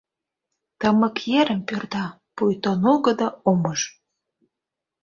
Тымык 0.79 1.15
ерым 1.41 1.61
пӱрда, 1.67 2.05
пуйто 2.35 2.71
нугыдо 2.83 3.27
омыж. 3.49 3.81